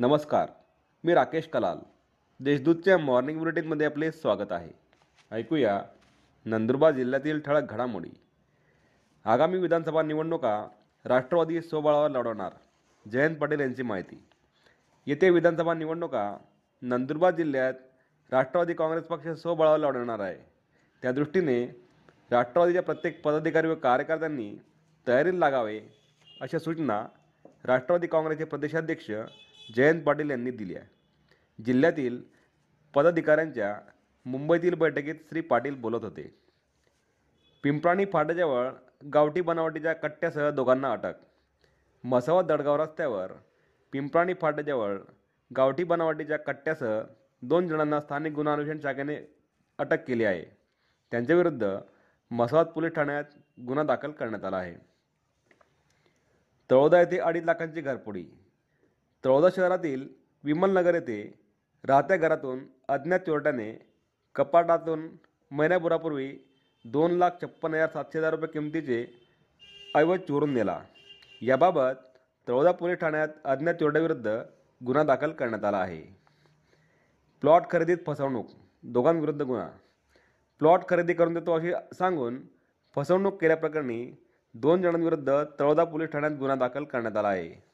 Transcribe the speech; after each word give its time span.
नमस्कार 0.00 0.48
मी 1.04 1.14
राकेश 1.14 1.46
कलाल. 1.48 1.78
देशदूतच्या 2.40 2.98
मॉर्निंग 2.98 3.38
बुलेटिनमध्ये 3.38 3.86
आपले 3.86 4.12
स्वागत 4.12 4.52
आहे. 4.52 4.70
ऐकूया 5.30 5.82
नंदुरबार 6.44 6.92
जिल्ह्यातील 6.92 7.40
ठळक 7.40 7.70
घडामोडी. 7.70 8.08
आगामी 9.24 9.58
विधानसभा 9.58 10.02
निवडणुका 10.02 10.68
राष्ट्रवादी 11.04 11.60
स्वबळावर 11.62 12.10
लढवणार 12.10 12.52
जयंत 13.12 13.36
पाटील 13.36 13.60
यांची 13.60 13.82
माहिती. 13.82 14.24
येथे 15.06 15.30
विधानसभा 15.30 15.74
निवडणुका 15.74 16.36
नंदुरबार 16.82 17.34
जिल्ह्यात 17.34 17.74
राष्ट्रवादी 18.32 18.74
काँग्रेस 18.74 19.04
पक्ष 19.04 19.28
स्वबळावर 19.28 19.78
लढवणार 19.78 20.20
आहे. 20.20 20.36
त्या 21.02 21.12
दृष्टीने 21.12 21.64
राष्ट्रवादीच्या 22.30 22.82
प्रत्येक 22.82 23.22
पदाधिकारी 23.24 23.68
व 23.68 23.74
कार्यकर्त्यांनी 23.74 24.54
तयारीला 25.08 25.38
लागावे 25.38 25.80
अशा 26.40 26.58
सूचना 26.58 27.06
राष्ट्रवादी 27.64 28.06
काँग्रेसचे 28.06 28.44
प्रदेशाध्यक्ष 28.44 29.10
जयंत 29.76 30.02
पाटील 30.02 30.30
यांनी 30.30 30.50
दिल्या 30.50 30.82
जिल्ह्यातील 31.58 32.22
पदाधिकाऱ्यांच्या 32.94 33.74
मुंबईतील 34.26 34.74
बैठकीत 34.74 35.14
श्री 35.28 35.40
पाटील 35.40 35.74
बोलत 35.74 36.04
होते. 36.04 36.22
पिंपराणी 37.64 38.04
फाट्याजवळ 38.04 38.68
गावठी 39.14 39.40
बनावटीच्या 39.40 39.92
कट्ट्यासह 39.92 40.50
दोघांना 40.50 40.92
अटक. 40.92 41.14
मसावा 42.04 42.42
दडगाव 42.42 42.76
रस्त्यावर 42.76 43.32
पिंपराणी 43.92 44.34
फाट्याजवळ 44.34 44.96
गावठी 45.50 45.84
बनावटीच्या 45.84 46.38
कट्ट्यासह 46.38 47.00
दोन 47.42 47.68
जणांना 47.68 48.00
स्थानिक 48.00 48.32
गुन्हा 48.32 48.54
अन्वेषण 48.54 48.80
शाखेने 48.80 49.16
अटक 49.78 50.04
केली 50.06 50.24
आहे. 50.24 50.44
त्यांच्याविरुद्ध 51.12 51.78
मसावत 52.30 52.66
पोलीस 52.66 52.92
ठाण्यात 52.92 53.24
गुन्हा 53.66 53.84
दाखल 53.84 54.10
करण्यात 54.10 54.44
आला 54.44 54.56
आहे. 54.56 54.74
तळोदा 56.70 57.00
येथे 57.00 57.18
अडीच 57.18 57.44
लाखांची 57.44 57.80
घरपुडी 57.80 58.24
तळोदा 59.28 59.48
शहरातील 59.56 60.08
विमलनगर 60.44 60.94
येथे 60.94 61.34
राहत्या 61.84 62.16
घरातून 62.16 62.58
अज्ञात 62.88 63.20
चोरट्याने 63.20 63.66
कपाटातून 64.34 65.08
महिन्याभरापूर्वी 65.50 66.28
दोन 66.84 67.10
लाख 67.10 67.30
छप्पन 67.42 67.74
हजार 67.74 67.88
सातशे 67.88 68.18
हजार 68.18 68.30
रुपये 68.30 68.48
किमतीचे 68.48 69.04
ऐवज 69.96 70.18
चोरून 70.18 70.54
नेला. 70.54 70.80
याबाबत 71.42 72.06
तळोदा 72.48 72.72
पोलीस 72.72 72.98
ठाण्यात 72.98 73.28
अज्ञात 73.44 73.74
चोरट्याविरुद्ध 73.74 74.40
गुन्हा 74.86 75.04
दाखल 75.04 75.32
करण्यात 75.32 75.64
आला 75.64 75.78
आहे. 75.78 76.02
प्लॉट 77.40 77.62
खरेदीत 77.70 77.98
फसवणूक 78.06 78.46
दोघांविरुद्ध 78.82 79.42
गुन्हा. 79.42 79.68
प्लॉट 80.58 80.88
खरेदी 80.88 81.14
करून 81.14 81.34
देतो 81.34 81.56
अशी 81.56 81.72
सांगून 81.92 82.40
फसवणूक 82.94 83.40
केल्याप्रकरणी 83.40 84.04
दोन 84.54 84.82
जणांविरुद्ध 84.82 85.44
तळोदा 85.60 85.84
पोलीस 85.84 86.10
ठाण्यात 86.10 86.32
गुन्हा 86.32 86.56
दाखल 86.56 86.84
करण्यात 86.84 87.16
आला 87.16 87.28
आहे. 87.28 87.67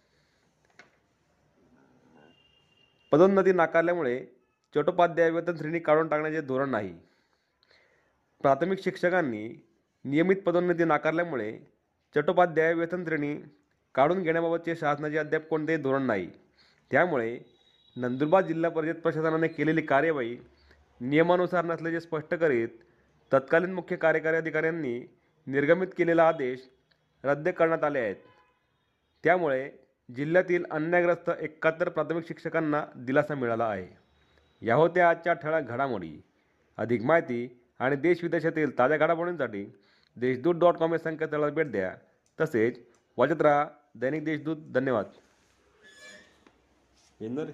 पदोन्नती 3.14 3.52
नाकारल्यामुळे 3.52 4.18
चटोपाध्याय 4.74 5.30
वेतन 5.30 5.56
श्रेणी 5.56 5.78
काढून 5.78 6.08
टाकण्याचे 6.08 6.40
धोरण 6.40 6.70
नाही. 6.70 6.92
प्राथमिक 8.40 8.82
शिक्षकांनी 8.84 9.48
नियमित 10.04 10.36
पदोन्नती 10.36 10.84
नाकारल्यामुळे 10.84 11.58
चटोपाध्याय 12.14 12.74
वेतन 12.74 13.04
श्रेणी 13.04 13.34
काढून 13.94 14.22
घेण्याबाबतचे 14.22 14.76
शासनाचे 14.76 15.18
अद्याप 15.18 15.42
कोणतेही 15.42 15.82
धोरण 15.82 16.02
नाही. 16.02 16.28
त्यामुळे 16.90 17.38
नंदुरबार 17.96 18.42
जिल्हा 18.42 18.70
परिषद 18.70 18.96
प्रशासनाने 18.96 19.48
केलेली 19.48 19.82
कार्यवाही 19.82 20.36
नियमानुसार 21.00 21.64
नसल्याचे 21.64 22.00
स्पष्ट 22.00 22.34
करीत 22.34 22.68
तत्कालीन 23.32 23.74
मुख्य 23.74 23.96
कार्यकारी 23.96 24.36
अधिकाऱ्यांनी 24.36 24.98
निर्गमित 25.46 25.88
केलेला 25.98 26.28
आदेश 26.28 26.68
रद्द 27.24 27.48
करण्यात 27.48 27.84
आले 27.84 27.98
आहेत. 27.98 28.16
त्यामुळे 29.24 29.70
जिल्ह्यातील 30.16 30.64
अन्यायग्रस्त 30.70 31.30
एकाहत्तर 31.40 31.88
प्राथमिक 31.88 32.26
शिक्षकांना 32.26 32.86
दिलासा 32.96 33.34
मिळाला 33.34 33.68
आहे. 33.68 33.86
या 34.66 34.74
होत्या 34.74 35.10
आजच्या 35.10 35.32
ठळक 35.32 35.64
घडामोडी. 35.68 36.22
अधिक 36.76 37.02
माहिती 37.02 37.60
आणि 37.78 37.96
देशविदेशातील 37.96 38.78
ताज्या 38.78 38.98
घडामोडींसाठी 38.98 39.74
देशदूत 40.16 40.54
डॉट 40.54 40.76
कॉम 40.76 40.92
या 40.92 40.98
संकेतस्थळाला 40.98 41.52
भेट 41.52 41.70
द्या. 41.70 41.94
तसेच 42.40 42.78
वाचत 43.16 43.42
राहा 43.42 43.66
दैनिक 43.94 44.24
देशदूत. 44.24 44.56
धन्यवाद. 44.56 45.04
येणार 47.20 47.46